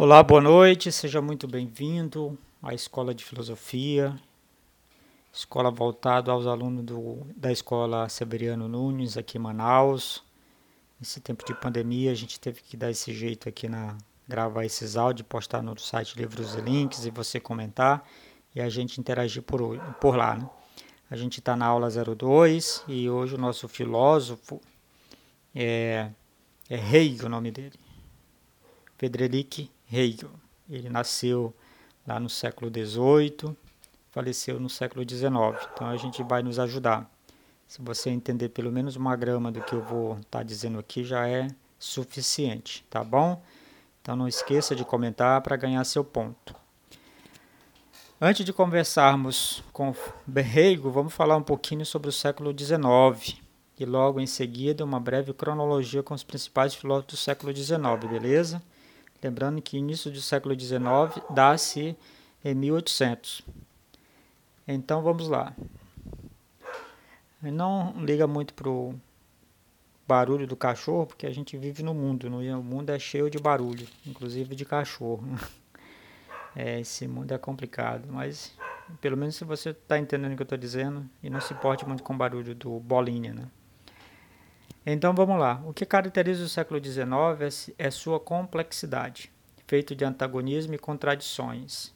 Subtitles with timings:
[0.00, 4.16] Olá, boa noite, seja muito bem-vindo à Escola de Filosofia,
[5.32, 10.22] escola voltada aos alunos do, da Escola Severiano Nunes, aqui em Manaus.
[11.00, 13.98] Nesse tempo de pandemia, a gente teve que dar esse jeito aqui na
[14.28, 18.08] gravar esses áudios, postar no site Livros e Links e você comentar
[18.54, 20.36] e a gente interagir por, por lá.
[20.36, 20.48] Né?
[21.10, 24.60] A gente está na aula 02 e hoje o nosso filósofo
[25.52, 26.08] é,
[26.70, 27.74] é Hegel, o nome dele.
[28.96, 30.30] Friedrich Hegel.
[30.68, 31.54] Ele nasceu
[32.06, 33.56] lá no século XVIII,
[34.10, 35.30] faleceu no século XIX.
[35.74, 37.10] Então a gente vai nos ajudar.
[37.66, 41.04] Se você entender pelo menos uma grama do que eu vou estar tá dizendo aqui,
[41.04, 41.48] já é
[41.78, 43.42] suficiente, tá bom?
[44.00, 46.54] Então não esqueça de comentar para ganhar seu ponto.
[48.20, 49.94] Antes de conversarmos com
[50.34, 53.38] Hegel, vamos falar um pouquinho sobre o século XIX
[53.78, 57.78] e logo em seguida uma breve cronologia com os principais filósofos do século XIX,
[58.10, 58.62] beleza?
[59.22, 61.96] Lembrando que início do século XIX dá-se
[62.44, 63.42] em 1800.
[64.66, 65.54] Então vamos lá.
[67.42, 68.94] Não liga muito pro
[70.06, 73.38] barulho do cachorro, porque a gente vive no mundo, no, o mundo é cheio de
[73.38, 75.24] barulho, inclusive de cachorro.
[76.56, 78.52] É, esse mundo é complicado, mas
[79.00, 81.86] pelo menos se você está entendendo o que eu estou dizendo e não se importe
[81.86, 83.44] muito com o barulho do bolinha, né?
[84.90, 85.62] Então vamos lá.
[85.66, 89.30] O que caracteriza o século XIX é, é sua complexidade,
[89.66, 91.92] feito de antagonismo e contradições.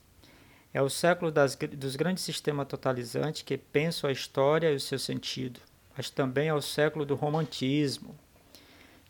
[0.75, 4.99] É o século das, dos grandes sistemas totalizantes que pensam a história e o seu
[4.99, 5.59] sentido,
[5.97, 8.15] mas também é o século do romantismo,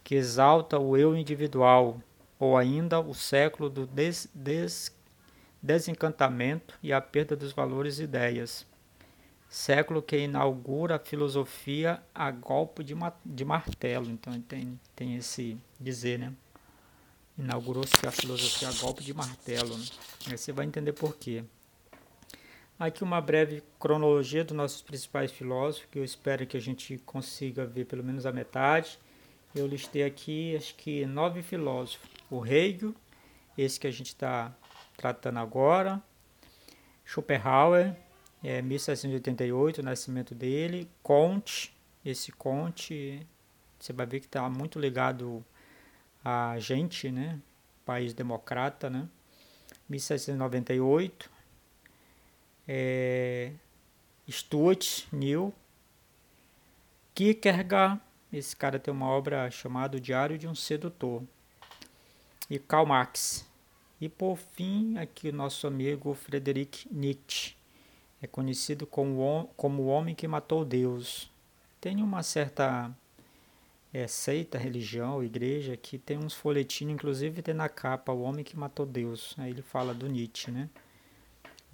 [0.05, 2.01] que exalta o eu individual,
[2.39, 4.97] ou ainda o século do des, des,
[5.61, 8.65] desencantamento e a perda dos valores e ideias
[9.53, 14.11] século que inaugura a filosofia a golpe de, de martelo.
[14.11, 16.33] Então tem, tem esse dizer, né?
[17.37, 19.77] Inaugurou-se a filosofia a golpe de martelo.
[19.77, 19.85] Né?
[20.31, 21.45] Aí você vai entender por quê.
[22.79, 27.67] Aqui uma breve cronologia dos nossos principais filósofos, que eu espero que a gente consiga
[27.67, 28.99] ver pelo menos a metade.
[29.55, 32.09] Eu listei aqui, acho que nove filósofos.
[32.31, 32.95] O Hegel,
[33.57, 34.51] esse que a gente está
[34.97, 36.03] tratando agora.
[37.05, 37.95] Schopenhauer,
[38.43, 40.91] é, 1788, o nascimento dele.
[41.03, 43.25] Conte, esse Conte,
[43.79, 45.45] você vai ver que está muito ligado
[46.25, 47.39] a gente, né?
[47.85, 49.09] País democrata, né?
[49.89, 51.31] 1798.
[52.67, 53.53] É,
[54.29, 55.55] Stuart New.
[57.15, 58.01] Kierkegaard,
[58.33, 61.23] esse cara tem uma obra chamada Diário de um Sedutor.
[62.51, 63.47] E Karl Marx.
[64.01, 67.62] E por fim, aqui o nosso amigo Friedrich Nietzsche
[68.23, 71.29] é conhecido como, como o homem que matou Deus.
[71.81, 72.89] Tem uma certa
[73.93, 78.57] é, seita, religião, igreja, que tem uns folhetinhos, inclusive tem na capa o homem que
[78.57, 79.35] matou Deus.
[79.37, 80.71] Aí ele fala do Nietzsche, né?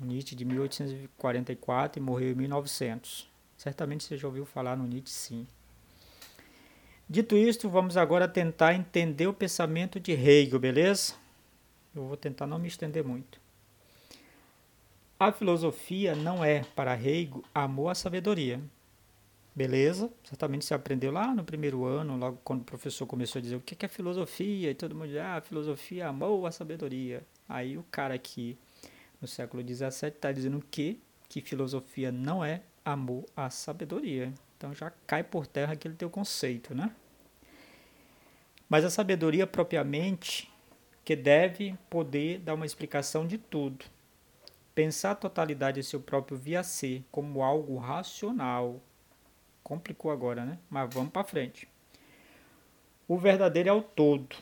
[0.01, 3.29] O Nietzsche de 1844 e morreu em 1900.
[3.59, 5.47] Certamente você já ouviu falar no Nietzsche, sim.
[7.11, 11.15] Dito isto, vamos agora tentar entender o pensamento de Hegel, beleza?
[11.95, 13.39] Eu vou tentar não me estender muito.
[15.21, 18.61] A filosofia não é, para Hegel, amor à sabedoria.
[19.53, 20.13] Beleza?
[20.23, 23.61] Certamente você aprendeu lá no primeiro ano, logo quando o professor começou a dizer o
[23.61, 27.27] que é filosofia, e todo mundo ah, filosofia amor à sabedoria.
[27.49, 28.57] Aí o cara aqui,
[29.21, 34.33] no século XVII, está dizendo que, que filosofia não é amor à sabedoria.
[34.57, 36.95] Então já cai por terra aquele teu conceito, né?
[38.69, 40.49] Mas a sabedoria propriamente
[41.05, 43.85] que deve poder dar uma explicação de tudo
[44.79, 48.81] Pensar a totalidade em seu próprio via ser como algo racional.
[49.61, 50.57] Complicou agora, né?
[50.71, 51.69] Mas vamos para frente.
[53.09, 54.37] O verdadeiro é o todo,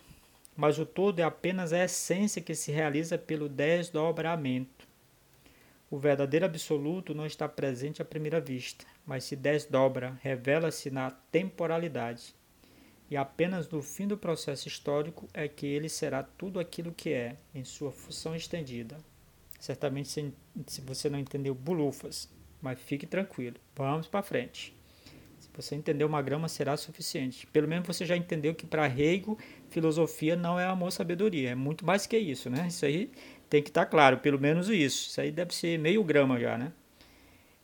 [0.55, 4.87] mas o todo é apenas a essência que se realiza pelo desdobramento.
[5.91, 12.35] O verdadeiro absoluto não está presente à primeira vista, mas se desdobra, revela-se na temporalidade.
[13.11, 17.39] E apenas no fim do processo histórico é que ele será tudo aquilo que é,
[17.55, 18.99] em sua função estendida.
[19.59, 20.09] Certamente
[20.67, 22.29] se, você não entendeu bulufas,
[22.61, 23.57] mas fique tranquilo.
[23.75, 24.75] Vamos para frente.
[25.41, 27.47] Se você entendeu uma grama, será suficiente.
[27.47, 29.39] Pelo menos você já entendeu que para Reigo,
[29.71, 31.51] filosofia não é amor sabedoria.
[31.51, 32.67] É muito mais que isso, né?
[32.69, 33.11] Isso aí
[33.49, 35.09] tem que estar tá claro, pelo menos isso.
[35.09, 36.73] Isso aí deve ser meio grama já, né?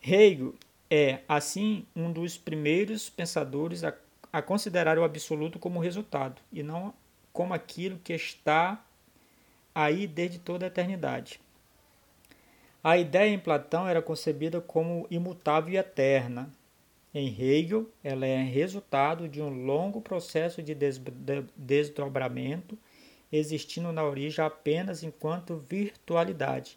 [0.00, 0.54] Reigo
[0.90, 3.94] é, assim, um dos primeiros pensadores a,
[4.32, 6.92] a considerar o absoluto como resultado e não
[7.32, 8.84] como aquilo que está
[9.74, 11.40] aí desde toda a eternidade.
[12.84, 16.50] A ideia em Platão era concebida como imutável e eterna.
[17.14, 20.76] Em Hegel, ela é resultado de um longo processo de
[21.56, 22.76] desdobramento
[23.31, 26.76] existindo na origem apenas enquanto virtualidade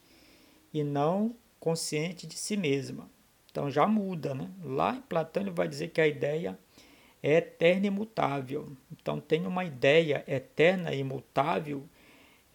[0.72, 3.10] e não consciente de si mesma.
[3.50, 4.52] Então já muda, né?
[4.64, 6.60] Lá em Platão ele vai dizer que a ideia
[7.24, 8.72] é eterna e imutável.
[8.92, 11.84] Então tem uma ideia eterna e imutável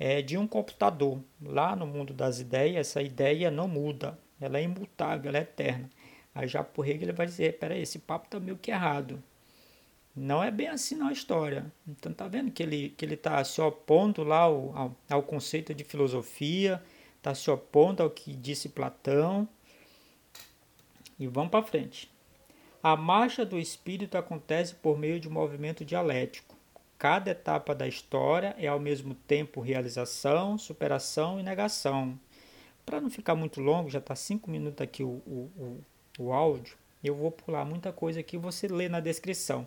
[0.01, 1.23] é, de um computador.
[1.43, 5.91] Lá no mundo das ideias, essa ideia não muda, ela é imutável, ela é eterna.
[6.35, 9.23] Aí já por ele vai dizer, peraí, esse papo está meio que errado.
[10.17, 11.71] Não é bem assim na história.
[11.87, 15.75] Então tá vendo que ele que ele está se opondo lá ao, ao, ao conceito
[15.75, 16.83] de filosofia,
[17.19, 19.47] está se opondo ao que disse Platão.
[21.19, 22.11] E vamos para frente.
[22.83, 26.57] A marcha do espírito acontece por meio de um movimento dialético.
[27.01, 32.21] Cada etapa da história é ao mesmo tempo realização, superação e negação.
[32.85, 35.85] Para não ficar muito longo, já está cinco minutos aqui o, o, o,
[36.19, 39.67] o áudio, eu vou pular muita coisa aqui, você lê na descrição.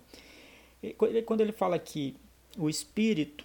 [1.26, 2.16] Quando ele fala que
[2.56, 3.44] o espírito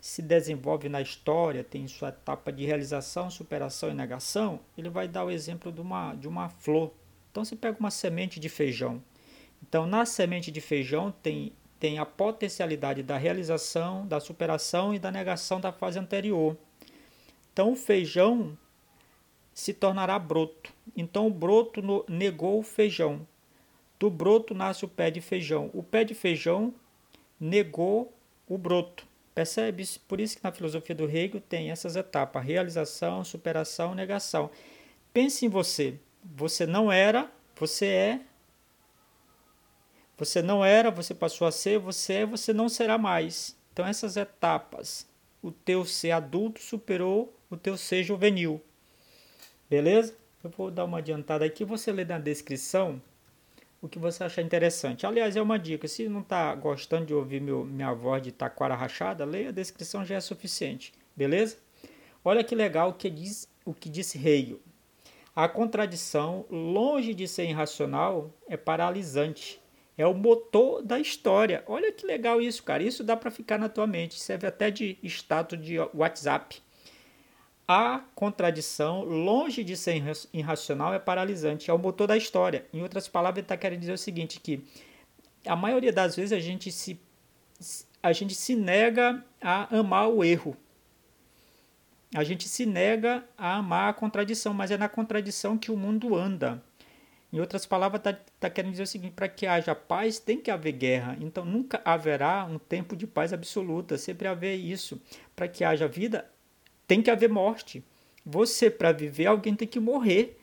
[0.00, 5.24] se desenvolve na história, tem sua etapa de realização, superação e negação, ele vai dar
[5.24, 6.90] o exemplo de uma, de uma flor.
[7.30, 9.00] Então você pega uma semente de feijão.
[9.62, 15.10] Então na semente de feijão tem, tem a potencialidade da realização, da superação e da
[15.10, 16.56] negação da fase anterior.
[17.52, 18.56] Então o feijão
[19.52, 20.72] se tornará broto.
[20.96, 23.26] Então o broto negou o feijão.
[23.98, 25.70] Do broto nasce o pé de feijão.
[25.74, 26.72] O pé de feijão
[27.40, 28.12] negou
[28.48, 29.06] o broto.
[29.34, 29.84] Percebe?
[30.06, 34.50] Por isso que na filosofia do Hegel tem essas etapas: realização, superação, negação.
[35.12, 35.98] Pense em você.
[36.24, 38.20] Você não era, você é.
[40.18, 43.56] Você não era, você passou a ser, você é, você não será mais.
[43.72, 45.06] Então essas etapas,
[45.40, 48.60] o teu ser adulto superou o teu ser juvenil.
[49.70, 50.16] Beleza?
[50.42, 53.00] Eu vou dar uma adiantada aqui, você lê na descrição
[53.80, 55.06] o que você achar interessante.
[55.06, 58.74] Aliás, é uma dica, se não está gostando de ouvir meu, minha voz de taquara
[58.74, 61.58] rachada, leia a descrição já é suficiente, beleza?
[62.24, 64.58] Olha que legal o que diz o que disse Hegel.
[65.36, 69.60] A contradição, longe de ser irracional, é paralisante.
[69.98, 71.64] É o motor da história.
[71.66, 72.84] Olha que legal isso, cara.
[72.84, 74.20] Isso dá para ficar na tua mente.
[74.20, 76.62] Serve até de status de WhatsApp.
[77.66, 80.00] A contradição, longe de ser
[80.32, 82.64] irracional, é paralisante, é o motor da história.
[82.72, 84.64] Em outras palavras, ele está querendo dizer o seguinte, que
[85.44, 86.98] a maioria das vezes a gente se,
[88.02, 90.56] a gente se nega a amar o erro.
[92.14, 96.14] A gente se nega a amar a contradição, mas é na contradição que o mundo
[96.14, 96.62] anda.
[97.32, 100.50] Em outras palavras, está tá querendo dizer o seguinte: para que haja paz, tem que
[100.50, 101.16] haver guerra.
[101.20, 105.00] Então, nunca haverá um tempo de paz absoluta, sempre haver isso.
[105.36, 106.28] Para que haja vida,
[106.86, 107.84] tem que haver morte.
[108.24, 110.38] Você, para viver, alguém tem que morrer.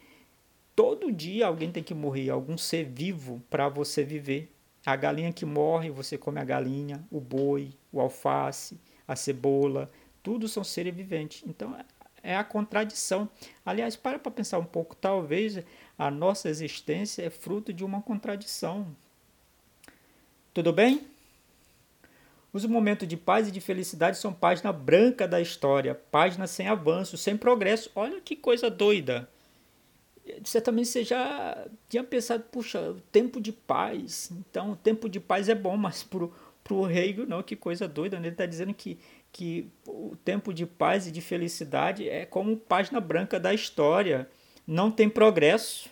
[0.76, 4.52] Todo dia alguém tem que morrer, algum ser vivo para você viver.
[4.86, 8.78] A galinha que morre, você come a galinha, o boi, o alface,
[9.08, 9.90] a cebola,
[10.22, 11.44] tudo são seres viventes.
[11.48, 11.76] Então
[12.26, 13.30] é a contradição.
[13.66, 15.64] Aliás, para para pensar um pouco, talvez
[15.98, 18.88] a nossa existência é fruto de uma contradição.
[20.54, 21.08] Tudo bem?
[22.52, 27.18] Os momentos de paz e de felicidade são página branca da história, página sem avanço,
[27.18, 27.92] sem progresso.
[27.94, 29.30] Olha que coisa doida.
[30.44, 34.32] Certamente você já tinha pensado, puxa, tempo de paz.
[34.32, 36.34] Então, o tempo de paz é bom, mas pro,
[36.64, 38.16] pro Hegel, não, que coisa doida.
[38.16, 38.98] Ele está dizendo que,
[39.36, 44.30] que o tempo de paz e de felicidade é como página branca da história.
[44.66, 45.90] Não tem progresso,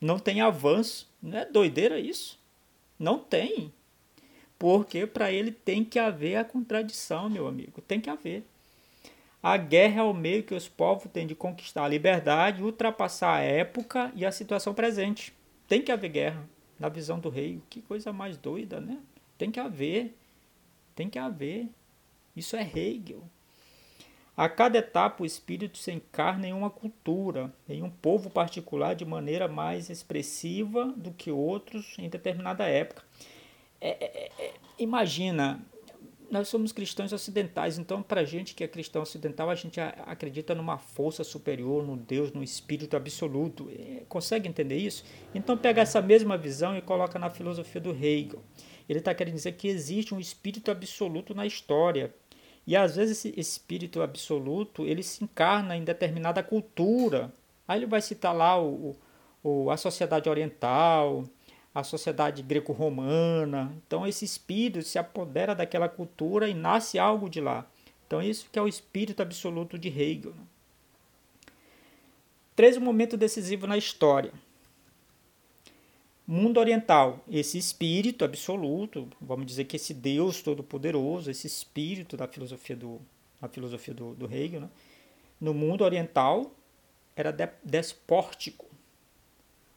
[0.00, 1.08] não tem avanço.
[1.22, 2.36] Não é doideira isso?
[2.98, 3.72] Não tem.
[4.58, 8.44] Porque para ele tem que haver a contradição, meu amigo, tem que haver.
[9.40, 13.40] A guerra é o meio que os povos têm de conquistar a liberdade, ultrapassar a
[13.40, 15.32] época e a situação presente.
[15.68, 17.62] Tem que haver guerra, na visão do rei.
[17.70, 18.98] Que coisa mais doida, né?
[19.38, 20.12] Tem que haver.
[20.96, 21.68] Tem que haver.
[22.38, 23.22] Isso é Hegel.
[24.36, 29.04] A cada etapa, o espírito se encarna em uma cultura, em um povo particular de
[29.04, 33.02] maneira mais expressiva do que outros em determinada época.
[33.80, 35.60] É, é, é, imagina,
[36.30, 40.54] nós somos cristãos ocidentais, então para a gente que é cristão ocidental, a gente acredita
[40.54, 43.68] numa força superior, no Deus, no Espírito absoluto.
[43.70, 45.04] É, consegue entender isso?
[45.34, 48.40] Então pega essa mesma visão e coloca na filosofia do Hegel.
[48.88, 52.14] Ele está querendo dizer que existe um Espírito absoluto na história.
[52.68, 57.32] E às vezes esse Espírito absoluto ele se encarna em determinada cultura.
[57.66, 58.94] Aí ele vai citar lá o,
[59.42, 61.24] o a sociedade oriental,
[61.74, 63.74] a sociedade greco-romana.
[63.86, 67.66] Então esse espírito se apodera daquela cultura e nasce algo de lá.
[68.06, 70.32] Então isso que é o espírito absoluto de Hegel.
[70.32, 70.42] Né?
[72.54, 74.34] Três momentos decisivos na história.
[76.30, 82.76] Mundo oriental, esse espírito absoluto, vamos dizer que esse Deus todo-poderoso, esse espírito da filosofia
[82.76, 83.00] do,
[83.40, 84.68] da filosofia do, do Hegel, né?
[85.40, 86.52] no mundo oriental
[87.16, 88.66] era de, despórtico.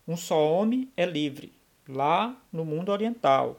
[0.06, 1.54] Um só homem é livre,
[1.88, 3.58] lá no mundo oriental.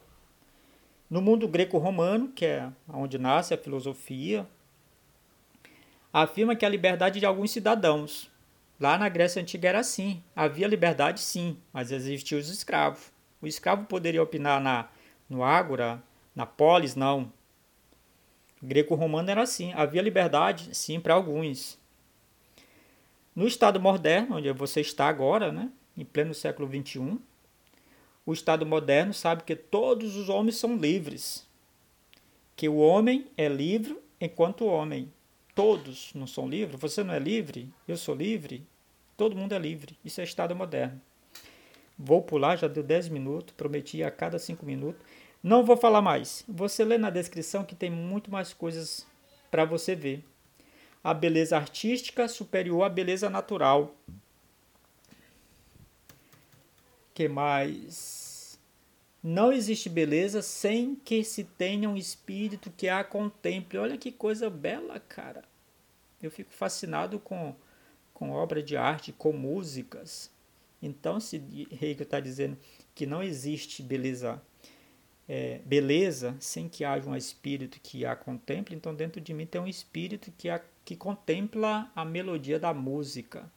[1.09, 4.47] No mundo greco-romano, que é onde nasce a filosofia,
[6.13, 8.31] afirma que a liberdade de alguns cidadãos,
[8.83, 10.25] Lá na Grécia Antiga era assim.
[10.35, 13.13] Havia liberdade, sim, mas existiam os escravos.
[13.41, 14.89] O escravo poderia opinar na,
[15.31, 16.03] no Ágora,
[16.35, 17.33] na polis, não.
[18.61, 19.73] Greco-romano era assim.
[19.75, 21.79] Havia liberdade, sim, para alguns.
[23.37, 27.21] No Estado moderno, onde você está agora, né, em pleno século XXI,
[28.27, 31.47] o Estado moderno sabe que todos os homens são livres.
[32.57, 35.09] Que o homem é livre enquanto homem.
[35.55, 36.81] Todos não são livres.
[36.81, 37.73] Você não é livre?
[37.87, 38.67] Eu sou livre.
[39.23, 39.97] Todo mundo é livre.
[40.05, 41.01] Isso é Estado moderno.
[41.97, 45.01] Vou pular, já deu 10 minutos, prometi a cada 5 minutos.
[45.41, 46.45] Não vou falar mais.
[46.49, 49.07] Você lê na descrição que tem muito mais coisas
[49.49, 50.25] para você ver.
[51.05, 53.95] A beleza artística superior à beleza natural.
[57.15, 58.59] Que mais?
[59.23, 63.79] Não existe beleza sem que se tenha um espírito que a contemple.
[63.79, 65.45] Olha que coisa bela, cara.
[66.21, 67.55] Eu fico fascinado com
[68.23, 70.31] com obra de arte, com músicas.
[70.81, 72.57] Então, se Hegel está dizendo
[72.95, 74.41] que não existe beleza,
[75.29, 79.61] é, beleza sem que haja um espírito que a contemple, então dentro de mim tem
[79.61, 83.51] um espírito que, a, que contempla a melodia da música.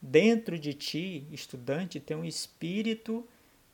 [0.00, 3.22] Dentro de ti, estudante, tem um espírito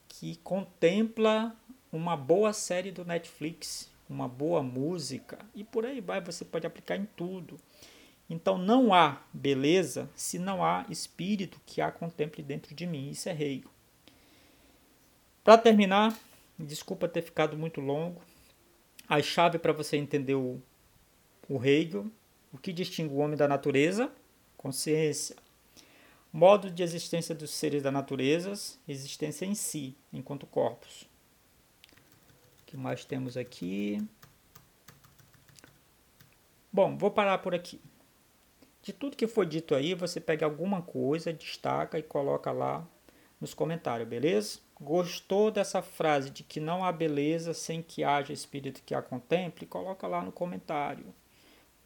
[0.09, 1.55] que contempla
[1.89, 6.97] uma boa série do Netflix, uma boa música, e por aí vai, você pode aplicar
[6.97, 7.57] em tudo.
[8.33, 13.11] Então não há beleza se não há espírito que a contemple dentro de mim.
[13.11, 13.69] Isso é Hegel.
[15.43, 16.17] Para terminar,
[16.57, 18.19] desculpa ter ficado muito longo,
[19.07, 20.59] a chave para você entender o,
[21.47, 21.61] o
[22.51, 24.11] o que distingue o homem da natureza,
[24.57, 25.35] consciência,
[26.31, 28.51] modo de existência dos seres da natureza,
[28.87, 31.03] existência em si, enquanto corpos.
[32.61, 34.03] O que mais temos aqui?
[36.71, 37.79] Bom, vou parar por aqui.
[38.83, 42.85] De tudo que foi dito aí, você pega alguma coisa, destaca e coloca lá
[43.39, 44.59] nos comentários, beleza?
[44.79, 49.65] Gostou dessa frase de que não há beleza sem que haja espírito que a contemple?
[49.65, 51.05] Coloca lá no comentário.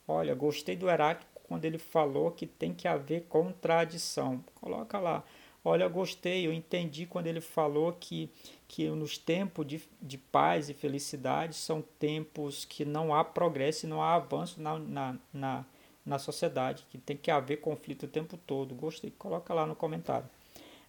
[0.08, 4.44] Olha, gostei do Heráclito quando ele falou que tem que haver contradição.
[4.56, 5.24] Coloca lá.
[5.64, 8.28] Olha, gostei, eu entendi quando ele falou que,
[8.68, 13.90] que nos tempos de, de paz e felicidade são tempos que não há progresso e
[13.90, 15.66] não há avanço na, na, na
[16.08, 18.74] na sociedade, que tem que haver conflito o tempo todo.
[18.74, 19.12] Gostei?
[19.12, 20.28] Coloca lá no comentário.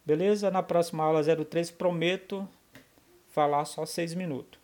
[0.06, 0.50] Beleza?
[0.50, 2.48] Na próxima aula 03 prometo
[3.28, 4.58] falar só seis minutos.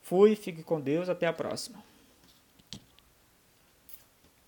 [0.00, 1.82] Fui, fique com Deus, até a próxima.